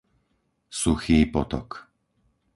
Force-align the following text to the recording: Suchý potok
Suchý 0.79 1.19
potok 1.33 1.69